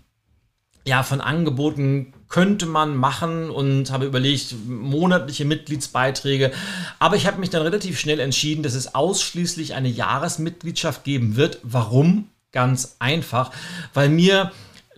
ja, 0.84 1.02
von 1.02 1.20
Angeboten 1.20 2.12
könnte 2.28 2.66
man 2.66 2.94
machen 2.96 3.50
und 3.50 3.90
habe 3.90 4.04
überlegt, 4.04 4.54
monatliche 4.66 5.46
Mitgliedsbeiträge. 5.46 6.52
Aber 6.98 7.16
ich 7.16 7.26
habe 7.26 7.40
mich 7.40 7.50
dann 7.50 7.62
relativ 7.62 7.98
schnell 7.98 8.20
entschieden, 8.20 8.62
dass 8.62 8.74
es 8.74 8.94
ausschließlich 8.94 9.74
eine 9.74 9.88
Jahresmitgliedschaft 9.88 11.04
geben 11.04 11.36
wird. 11.36 11.58
Warum? 11.62 12.28
Ganz 12.52 12.96
einfach, 12.98 13.52
weil 13.94 14.08
mir 14.08 14.50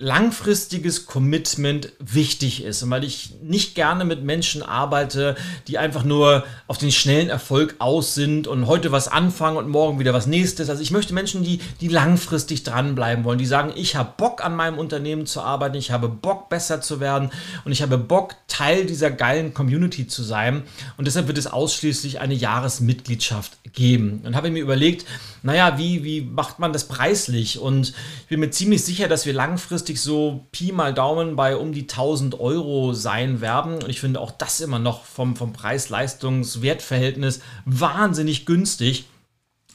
langfristiges 0.03 1.07
Commitment 1.07 1.93
wichtig 2.01 2.65
ist 2.65 2.83
und 2.83 2.91
weil 2.91 3.05
ich 3.05 3.35
nicht 3.41 3.77
gerne 3.77 4.05
mit 4.05 4.25
Menschen 4.25 4.63
arbeite, 4.63 5.37
die 5.69 5.79
einfach 5.79 6.03
nur 6.03 6.45
auf 6.67 6.77
den 6.77 6.91
schnellen 6.91 7.29
Erfolg 7.29 7.77
aus 7.79 8.15
sind 8.15 8.49
und 8.49 8.67
heute 8.67 8.91
was 8.91 9.07
anfangen 9.07 9.57
und 9.57 9.69
morgen 9.69 10.01
wieder 10.01 10.13
was 10.13 10.27
nächstes. 10.27 10.69
Also 10.69 10.83
ich 10.83 10.91
möchte 10.91 11.15
Menschen, 11.15 11.45
die, 11.45 11.61
die 11.81 11.87
langfristig 11.87 12.65
dranbleiben 12.65 13.23
wollen, 13.23 13.39
die 13.39 13.47
sagen, 13.47 13.73
ich 13.77 13.95
habe 13.95 14.15
Bock 14.17 14.45
an 14.45 14.57
meinem 14.57 14.77
Unternehmen 14.77 15.25
zu 15.25 15.41
arbeiten, 15.41 15.77
ich 15.77 15.93
habe 15.93 16.09
Bock 16.09 16.49
besser 16.49 16.81
zu 16.81 16.99
werden 16.99 17.31
und 17.65 17.71
ich 17.71 17.81
habe 17.81 17.97
Bock 17.97 18.35
Teil 18.49 18.87
dieser 18.87 19.11
geilen 19.13 19.55
Community 19.55 20.09
zu 20.09 20.25
sein 20.25 20.65
und 20.97 21.07
deshalb 21.07 21.29
wird 21.29 21.39
es 21.39 21.47
ausschließlich 21.47 22.21
eine 22.21 22.35
Jahresmitgliedschaft 22.35 23.57
geben. 23.73 24.21
Und 24.25 24.35
habe 24.35 24.51
mir 24.51 24.63
überlegt, 24.63 25.07
naja, 25.43 25.79
wie, 25.79 26.05
wie 26.05 26.23
macht 26.23 26.59
man 26.59 26.73
das 26.73 26.89
preislich 26.89 27.59
und 27.59 27.95
ich 28.23 28.29
bin 28.29 28.41
mir 28.41 28.51
ziemlich 28.51 28.85
sicher, 28.85 29.09
dass 29.09 29.27
wir 29.27 29.33
langfristig 29.33 29.92
langfristig 29.93 30.01
so 30.01 30.47
Pi 30.53 30.73
mal 30.73 30.95
Daumen 30.95 31.37
bei 31.37 31.57
um 31.57 31.73
die 31.73 31.83
1000 31.83 32.41
Euro 32.41 32.95
sein 32.95 33.41
werden. 33.41 33.83
Und 33.83 33.89
ich 33.89 34.01
finde 34.01 34.21
auch 34.21 34.31
das 34.31 34.61
immer 34.61 34.79
noch 34.79 35.05
vom, 35.05 35.37
vom 35.37 35.53
Preis-Leistungs-Wertverhältnis 35.53 37.41
wahnsinnig 37.65 38.47
günstig. 38.47 39.05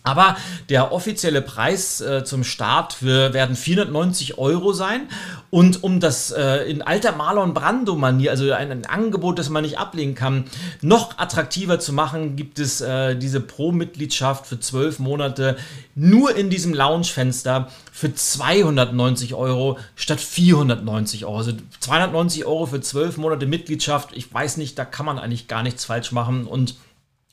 Aber 0.07 0.37
der 0.69 0.93
offizielle 0.93 1.41
Preis 1.41 1.99
äh, 1.99 2.23
zum 2.23 2.45
Start 2.45 2.93
für, 2.93 3.33
werden 3.33 3.57
490 3.57 4.37
Euro 4.37 4.71
sein. 4.71 5.09
Und 5.49 5.83
um 5.83 5.99
das 5.99 6.31
äh, 6.31 6.69
in 6.69 6.81
alter 6.81 7.11
Marlon 7.11 7.53
Brando-Manier, 7.53 8.31
also 8.31 8.49
ein, 8.53 8.71
ein, 8.71 8.85
Angebot, 8.85 9.37
das 9.37 9.49
man 9.49 9.63
nicht 9.63 9.77
ablehnen 9.77 10.15
kann, 10.15 10.45
noch 10.81 11.17
attraktiver 11.17 11.79
zu 11.79 11.91
machen, 11.91 12.37
gibt 12.37 12.57
es 12.57 12.79
äh, 12.79 13.17
diese 13.17 13.41
Pro-Mitgliedschaft 13.41 14.45
für 14.47 14.59
12 14.61 14.99
Monate 14.99 15.57
nur 15.93 16.33
in 16.35 16.49
diesem 16.49 16.73
Lounge-Fenster 16.73 17.67
für 17.91 18.13
290 18.13 19.33
Euro 19.33 19.77
statt 19.95 20.21
490 20.21 21.25
Euro. 21.25 21.37
Also 21.37 21.51
290 21.81 22.45
Euro 22.45 22.65
für 22.65 22.79
12 22.79 23.17
Monate 23.17 23.45
Mitgliedschaft. 23.45 24.11
Ich 24.13 24.33
weiß 24.33 24.55
nicht, 24.55 24.79
da 24.79 24.85
kann 24.85 25.05
man 25.05 25.19
eigentlich 25.19 25.49
gar 25.49 25.63
nichts 25.63 25.83
falsch 25.83 26.13
machen. 26.13 26.47
Und 26.47 26.75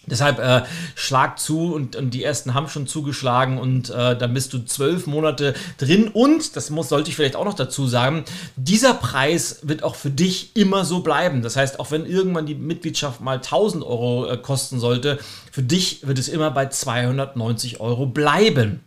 Deshalb 0.07 0.39
äh, 0.39 0.63
schlag 0.95 1.39
zu 1.39 1.75
und, 1.75 1.97
und, 1.97 2.11
die 2.11 2.23
ersten 2.23 2.55
haben 2.55 2.69
schon 2.69 2.87
zugeschlagen 2.87 3.59
und 3.59 3.91
äh, 3.91 4.17
dann 4.17 4.35
bist 4.35 4.53
du 4.53 4.65
zwölf 4.65 5.07
Monate 5.07 5.55
drin 5.79 6.09
und, 6.09 6.57
das 6.57 6.71
muss, 6.71 6.89
sollte 6.89 7.11
ich 7.11 7.17
vielleicht 7.17 7.37
auch 7.37 7.45
noch 7.45 7.55
dazu 7.55 7.87
sagen, 7.87 8.25
dieser 8.57 8.95
Preis 8.95 9.61
wird 9.63 9.83
auch 9.83 9.95
für 9.95 10.11
dich 10.11 10.57
immer 10.57 10.85
so 10.85 11.01
bleiben. 11.01 11.43
Das 11.43 11.57
heißt, 11.57 11.81
auch 11.81 11.91
wenn 11.91 12.07
irgendwann 12.07 12.47
die 12.47 12.55
Mitgliedschaft 12.55 13.21
mal 13.21 13.37
1000 13.37 13.85
Euro 13.85 14.27
äh, 14.27 14.37
kosten 14.37 14.79
sollte, 14.79 15.19
für 15.51 15.63
dich 15.63 16.07
wird 16.07 16.19
es 16.19 16.29
immer 16.29 16.51
bei 16.51 16.67
290 16.67 17.81
Euro 17.81 18.07
bleiben. 18.07 18.81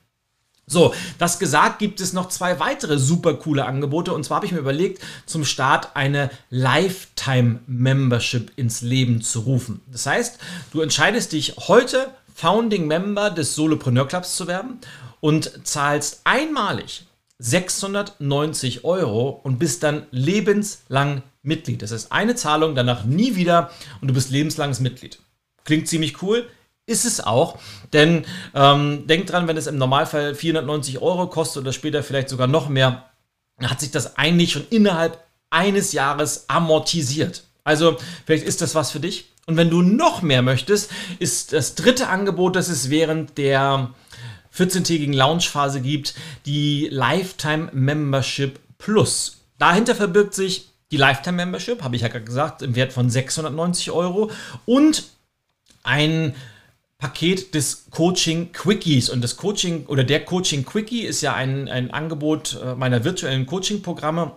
So, 0.69 0.93
das 1.17 1.39
gesagt, 1.39 1.79
gibt 1.79 2.01
es 2.01 2.11
noch 2.11 2.27
zwei 2.27 2.59
weitere 2.59 2.99
super 2.99 3.35
coole 3.35 3.65
Angebote. 3.65 4.13
Und 4.13 4.25
zwar 4.25 4.37
habe 4.37 4.45
ich 4.45 4.51
mir 4.51 4.59
überlegt, 4.59 5.01
zum 5.25 5.45
Start 5.45 5.95
eine 5.95 6.29
Lifetime 6.49 7.59
Membership 7.67 8.51
ins 8.57 8.81
Leben 8.81 9.21
zu 9.21 9.39
rufen. 9.39 9.79
Das 9.89 10.05
heißt, 10.05 10.39
du 10.73 10.81
entscheidest 10.81 11.31
dich 11.31 11.55
heute, 11.69 12.09
Founding 12.35 12.85
Member 12.85 13.29
des 13.29 13.55
Solopreneur 13.55 14.07
Clubs 14.07 14.35
zu 14.35 14.47
werden 14.47 14.79
und 15.21 15.65
zahlst 15.65 16.21
einmalig 16.25 17.05
690 17.39 18.83
Euro 18.83 19.39
und 19.43 19.59
bist 19.59 19.83
dann 19.83 20.05
lebenslang 20.11 21.23
Mitglied. 21.43 21.81
Das 21.81 21.91
ist 21.91 22.11
eine 22.11 22.35
Zahlung, 22.35 22.75
danach 22.75 23.05
nie 23.05 23.35
wieder 23.35 23.71
und 24.01 24.09
du 24.09 24.13
bist 24.13 24.31
lebenslanges 24.31 24.81
Mitglied. 24.81 25.19
Klingt 25.63 25.87
ziemlich 25.87 26.21
cool, 26.21 26.47
ist 26.87 27.05
es 27.05 27.19
auch, 27.21 27.59
denn 27.93 28.25
ähm, 28.55 29.05
denkt 29.05 29.31
dran, 29.31 29.47
wenn 29.47 29.57
es 29.57 29.67
im 29.67 29.77
Normalfall 29.77 30.33
490 30.33 30.99
Euro 30.99 31.27
kostet 31.27 31.61
oder 31.61 31.73
später 31.73 32.01
vielleicht 32.01 32.29
sogar 32.29 32.47
noch 32.47 32.69
mehr, 32.69 33.03
hat 33.61 33.79
sich 33.79 33.91
das 33.91 34.17
eigentlich 34.17 34.53
schon 34.53 34.65
innerhalb 34.69 35.23
eines 35.49 35.91
Jahres 35.91 36.49
amortisiert. 36.49 37.43
Also 37.63 37.97
vielleicht 38.25 38.45
ist 38.45 38.61
das 38.61 38.73
was 38.73 38.91
für 38.91 38.99
dich. 38.99 39.29
Und 39.45 39.57
wenn 39.57 39.69
du 39.69 39.81
noch 39.81 40.21
mehr 40.21 40.41
möchtest, 40.41 40.91
ist 41.19 41.53
das 41.53 41.75
dritte 41.75 42.07
Angebot, 42.07 42.55
das 42.55 42.69
es 42.69 42.89
während 42.89 43.37
der 43.37 43.91
14-tägigen 44.55 45.13
Launchphase 45.13 45.81
gibt, 45.81 46.15
die 46.45 46.87
Lifetime 46.91 47.69
Membership 47.73 48.59
Plus. 48.77 49.41
Dahinter 49.57 49.95
verbirgt 49.95 50.33
sich 50.33 50.69
die 50.91 50.97
Lifetime 50.97 51.37
Membership, 51.37 51.83
habe 51.83 51.95
ich 51.95 52.01
ja 52.01 52.07
gerade 52.07 52.25
gesagt, 52.25 52.61
im 52.61 52.75
Wert 52.75 52.93
von 52.93 53.09
690 53.09 53.91
Euro 53.91 54.31
und 54.65 55.03
ein 55.83 56.35
Paket 56.99 57.53
des 57.53 57.85
Coaching 57.91 58.51
Quickies. 58.51 59.09
Und 59.09 59.23
das 59.23 59.37
Coaching 59.37 59.85
oder 59.85 60.03
der 60.03 60.25
Coaching 60.25 60.65
Quickie 60.65 61.01
ist 61.01 61.21
ja 61.21 61.33
ein, 61.33 61.67
ein 61.69 61.91
Angebot 61.91 62.59
äh, 62.63 62.73
meiner 62.73 63.03
virtuellen 63.03 63.45
Coaching-Programme. 63.45 64.31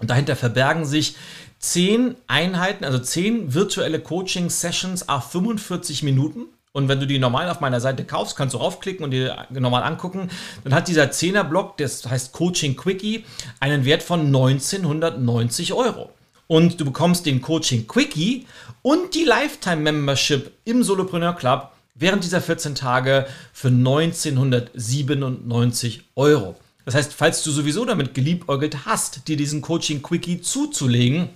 Und 0.00 0.10
dahinter 0.10 0.34
verbergen 0.34 0.84
sich 0.84 1.14
zehn 1.60 2.16
Einheiten, 2.26 2.84
also 2.84 2.98
zehn 2.98 3.54
virtuelle 3.54 4.00
Coaching-Sessions 4.00 5.08
auf 5.08 5.30
45 5.30 6.02
Minuten. 6.02 6.46
Und 6.72 6.88
wenn 6.88 6.98
du 6.98 7.06
die 7.06 7.18
normal 7.18 7.48
auf 7.50 7.60
meiner 7.60 7.80
Seite 7.80 8.04
kaufst, 8.04 8.34
kannst 8.34 8.54
du 8.54 8.58
raufklicken 8.58 9.04
und 9.04 9.12
dir 9.12 9.46
normal 9.50 9.84
angucken. 9.84 10.28
Dann 10.64 10.74
hat 10.74 10.88
dieser 10.88 11.04
10er-Block, 11.04 11.76
das 11.76 12.04
heißt 12.04 12.32
Coaching 12.32 12.76
Quickie, 12.76 13.26
einen 13.60 13.84
Wert 13.84 14.02
von 14.02 14.26
1990 14.26 15.72
Euro. 15.74 16.10
Und 16.48 16.80
du 16.80 16.84
bekommst 16.84 17.26
den 17.26 17.40
Coaching 17.42 17.86
Quickie 17.86 18.46
und 18.80 19.14
die 19.14 19.24
Lifetime 19.24 19.82
Membership 19.82 20.52
im 20.64 20.82
Solopreneur 20.82 21.34
Club 21.34 21.70
während 21.94 22.24
dieser 22.24 22.40
14 22.40 22.74
Tage 22.74 23.26
für 23.52 23.68
1997 23.68 26.04
Euro. 26.16 26.56
Das 26.84 26.94
heißt, 26.94 27.12
falls 27.12 27.44
du 27.44 27.50
sowieso 27.50 27.84
damit 27.84 28.14
geliebäugelt 28.14 28.86
hast, 28.86 29.28
dir 29.28 29.36
diesen 29.36 29.60
Coaching 29.62 30.02
Quickie 30.02 30.40
zuzulegen, 30.40 31.28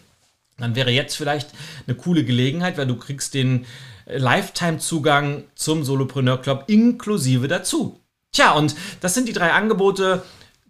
dann 0.58 0.75
wäre 0.75 0.90
jetzt 0.90 1.16
vielleicht 1.16 1.50
eine 1.86 1.96
coole 1.96 2.25
Gelegenheit, 2.25 2.78
weil 2.78 2.86
du 2.86 2.96
kriegst 2.96 3.34
den 3.34 3.66
Lifetime-Zugang 4.06 5.44
zum 5.54 5.84
Solopreneur 5.84 6.40
Club 6.40 6.64
inklusive 6.68 7.48
dazu. 7.48 8.00
Tja, 8.32 8.52
und 8.52 8.75
das 9.00 9.14
sind 9.14 9.28
die 9.28 9.32
drei 9.32 9.52
Angebote, 9.52 10.22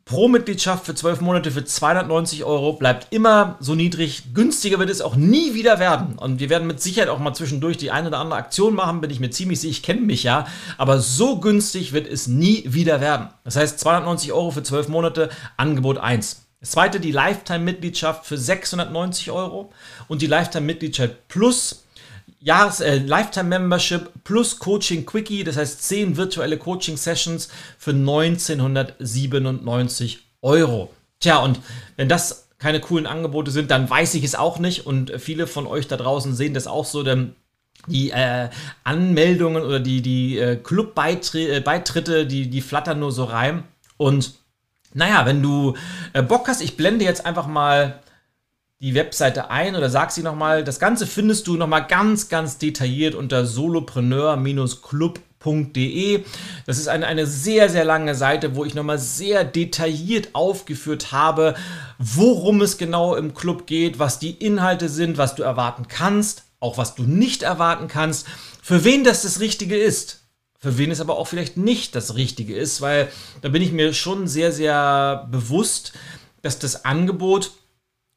Pro-Mitgliedschaft 0.06 0.86
für 0.86 0.94
12 0.94 1.20
Monate 1.20 1.50
für 1.50 1.64
290 1.64 2.44
Euro 2.44 2.74
bleibt 2.74 3.12
immer 3.12 3.56
so 3.58 3.74
niedrig. 3.74 4.32
Günstiger 4.34 4.78
wird 4.78 4.88
es 4.88 5.00
auch 5.00 5.16
nie 5.16 5.54
wieder 5.54 5.80
werden. 5.80 6.16
Und 6.16 6.38
wir 6.38 6.48
werden 6.48 6.68
mit 6.68 6.80
Sicherheit 6.80 7.08
auch 7.08 7.18
mal 7.18 7.34
zwischendurch 7.34 7.76
die 7.76 7.90
eine 7.90 8.06
oder 8.06 8.18
andere 8.18 8.38
Aktion 8.38 8.76
machen, 8.76 9.00
bin 9.00 9.10
ich 9.10 9.18
mir 9.18 9.30
ziemlich 9.30 9.60
sicher. 9.60 9.72
Ich 9.72 9.82
kenne 9.82 10.02
mich 10.02 10.22
ja. 10.22 10.46
Aber 10.78 11.00
so 11.00 11.40
günstig 11.40 11.92
wird 11.92 12.06
es 12.06 12.28
nie 12.28 12.62
wieder 12.68 13.00
werden. 13.00 13.30
Das 13.42 13.56
heißt 13.56 13.80
290 13.80 14.32
Euro 14.32 14.52
für 14.52 14.62
12 14.62 14.86
Monate, 14.86 15.28
Angebot 15.56 15.98
1. 15.98 16.46
Das 16.60 16.70
zweite, 16.70 17.00
die 17.00 17.10
Lifetime-Mitgliedschaft 17.10 18.26
für 18.26 18.38
690 18.38 19.32
Euro 19.32 19.72
und 20.06 20.22
die 20.22 20.28
Lifetime-Mitgliedschaft 20.28 21.26
plus 21.26 21.85
Jahres 22.46 22.80
äh, 22.80 22.96
Lifetime 22.98 23.48
Membership 23.48 24.08
plus 24.22 24.60
Coaching 24.60 25.04
Quickie, 25.04 25.42
das 25.42 25.56
heißt 25.56 25.82
10 25.82 26.16
virtuelle 26.16 26.58
Coaching 26.58 26.96
Sessions 26.96 27.48
für 27.76 27.90
1997 27.90 30.20
Euro. 30.42 30.94
Tja, 31.18 31.38
und 31.38 31.58
wenn 31.96 32.08
das 32.08 32.46
keine 32.58 32.80
coolen 32.80 33.08
Angebote 33.08 33.50
sind, 33.50 33.72
dann 33.72 33.90
weiß 33.90 34.14
ich 34.14 34.22
es 34.22 34.36
auch 34.36 34.60
nicht 34.60 34.86
und 34.86 35.10
viele 35.18 35.48
von 35.48 35.66
euch 35.66 35.88
da 35.88 35.96
draußen 35.96 36.36
sehen 36.36 36.54
das 36.54 36.68
auch 36.68 36.84
so, 36.84 37.02
denn 37.02 37.34
die 37.88 38.12
äh, 38.12 38.48
Anmeldungen 38.84 39.64
oder 39.64 39.80
die, 39.80 40.00
die 40.00 40.38
äh, 40.38 40.54
Clubbeitritte, 40.54 42.20
äh, 42.20 42.26
die, 42.26 42.48
die 42.48 42.60
flattern 42.60 43.00
nur 43.00 43.10
so 43.10 43.24
rein. 43.24 43.64
Und 43.96 44.34
naja, 44.94 45.26
wenn 45.26 45.42
du 45.42 45.74
äh, 46.12 46.22
Bock 46.22 46.46
hast, 46.46 46.60
ich 46.60 46.76
blende 46.76 47.04
jetzt 47.04 47.26
einfach 47.26 47.48
mal 47.48 47.98
die 48.80 48.94
Webseite 48.94 49.50
ein 49.50 49.74
oder 49.74 49.88
sag 49.88 50.10
sie 50.10 50.22
nochmal. 50.22 50.62
Das 50.62 50.78
Ganze 50.78 51.06
findest 51.06 51.46
du 51.46 51.56
nochmal 51.56 51.86
ganz, 51.86 52.28
ganz 52.28 52.58
detailliert 52.58 53.14
unter 53.14 53.46
solopreneur-club.de. 53.46 56.24
Das 56.66 56.76
ist 56.76 56.88
eine, 56.88 57.06
eine 57.06 57.26
sehr, 57.26 57.70
sehr 57.70 57.86
lange 57.86 58.14
Seite, 58.14 58.54
wo 58.54 58.66
ich 58.66 58.74
nochmal 58.74 58.98
sehr 58.98 59.44
detailliert 59.44 60.34
aufgeführt 60.34 61.10
habe, 61.12 61.54
worum 61.98 62.60
es 62.60 62.76
genau 62.76 63.14
im 63.14 63.32
Club 63.32 63.66
geht, 63.66 63.98
was 63.98 64.18
die 64.18 64.32
Inhalte 64.32 64.90
sind, 64.90 65.16
was 65.16 65.36
du 65.36 65.42
erwarten 65.42 65.88
kannst, 65.88 66.42
auch 66.60 66.76
was 66.76 66.94
du 66.94 67.04
nicht 67.04 67.42
erwarten 67.42 67.88
kannst, 67.88 68.26
für 68.62 68.84
wen 68.84 69.04
das 69.04 69.22
das 69.22 69.40
Richtige 69.40 69.78
ist. 69.78 70.20
Für 70.58 70.78
wen 70.78 70.90
es 70.90 71.02
aber 71.02 71.18
auch 71.18 71.28
vielleicht 71.28 71.58
nicht 71.58 71.94
das 71.94 72.16
Richtige 72.16 72.56
ist, 72.56 72.80
weil 72.80 73.08
da 73.42 73.50
bin 73.50 73.60
ich 73.62 73.72
mir 73.72 73.92
schon 73.92 74.26
sehr, 74.26 74.52
sehr 74.52 75.28
bewusst, 75.30 75.92
dass 76.42 76.58
das 76.58 76.84
Angebot 76.84 77.52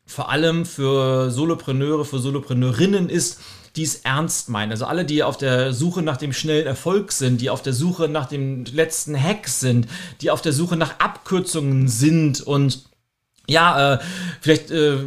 vor 0.10 0.30
allem 0.30 0.66
für 0.66 1.32
Solopreneure, 1.32 2.04
für 2.04 2.20
Solopreneurinnen 2.20 3.10
ist, 3.10 3.40
die 3.76 3.84
es 3.84 3.98
ernst 3.98 4.50
meinen. 4.50 4.72
Also 4.72 4.86
alle, 4.86 5.06
die 5.06 5.24
auf 5.24 5.38
der 5.38 5.74
Suche 5.74 6.02
nach 6.02 6.18
dem 6.18 6.34
schnellen 6.34 6.66
Erfolg 6.66 7.12
sind, 7.12 7.40
die 7.42 7.50
auf 7.50 7.62
der 7.62 7.74
Suche 7.74 8.10
nach 8.10 8.26
dem 8.26 8.66
letzten 8.66 9.16
Hack 9.16 9.48
sind, 9.48 9.88
die 10.22 10.32
auf 10.32 10.42
der 10.42 10.54
Suche 10.54 10.76
nach 10.76 11.00
Abkürzungen 11.00 11.88
sind 11.88 12.42
und 12.42 12.90
ja, 13.48 13.94
äh, 13.94 14.00
vielleicht 14.42 14.70
äh, 14.72 14.98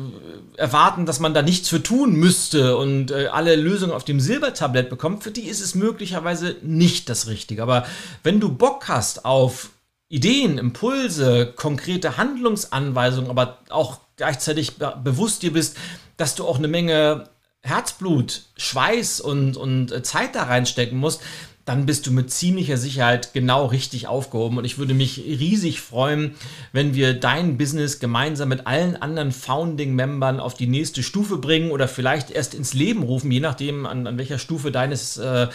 erwarten, 0.57 1.07
dass 1.07 1.21
man 1.21 1.35
da 1.35 1.43
nichts 1.43 1.69
für 1.69 1.83
tun 1.83 2.15
müsste 2.15 2.77
und 2.77 3.11
äh, 3.11 3.27
alle 3.27 3.57
Lösungen 3.57 3.93
auf 3.93 4.05
dem 4.05 4.21
Silbertablett 4.21 4.91
bekommt, 4.91 5.23
für 5.23 5.31
die 5.31 5.49
ist 5.49 5.61
es 5.61 5.75
möglicherweise 5.75 6.57
nicht 6.63 7.09
das 7.09 7.29
Richtige. 7.29 7.63
Aber 7.63 7.87
wenn 8.23 8.41
du 8.41 8.53
Bock 8.53 8.89
hast 8.89 9.25
auf 9.25 9.71
Ideen, 10.09 10.59
Impulse, 10.59 11.53
konkrete 11.57 12.17
Handlungsanweisungen, 12.17 13.31
aber 13.31 13.59
auch 13.71 14.01
gleichzeitig 14.23 14.75
bewusst 15.02 15.43
dir 15.43 15.52
bist, 15.52 15.76
dass 16.17 16.37
du 16.37 16.47
auch 16.47 16.59
eine 16.59 16.69
Menge 16.69 17.25
Herzblut, 17.64 18.43
Schweiß 18.57 19.21
und, 19.21 19.57
und 19.57 19.91
äh, 19.91 20.05
Zeit 20.05 20.37
da 20.37 20.45
reinstecken 20.45 20.97
musst, 20.97 21.23
dann 21.64 21.87
bist 21.87 22.07
du 22.07 22.12
mit 22.12 22.31
ziemlicher 22.31 22.76
Sicherheit 22.76 23.35
genau 23.35 23.67
richtig 23.67 24.07
aufgehoben. 24.07 24.59
Und 24.59 24.64
ich 24.64 24.79
würde 24.79 24.95
mich 24.95 25.19
riesig 25.19 25.81
freuen, 25.81 26.37
wenn 26.73 26.95
wir 26.95 27.14
dein 27.14 27.59
Business 27.59 27.99
gemeinsam 27.99 28.49
mit 28.49 28.69
allen 28.69 28.95
anderen 28.95 29.33
Founding-Membern 29.33 30.38
auf 30.38 30.55
die 30.55 30.69
nächste 30.69 31.02
Stufe 31.02 31.38
bringen 31.38 31.73
oder 31.73 31.88
vielleicht 31.88 32.31
erst 32.31 32.55
ins 32.55 32.75
Leben 32.75 33.02
rufen, 33.02 33.33
je 33.33 33.41
nachdem, 33.41 33.87
an, 33.87 34.07
an 34.07 34.19
welcher 34.19 34.38
Stufe 34.38 34.71
deines 34.71 35.17
äh, 35.17 35.49